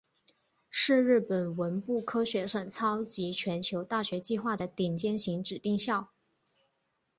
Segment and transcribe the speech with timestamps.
[0.71, 6.09] 是日本文部科学省超级全球大学计划的顶尖型指定校。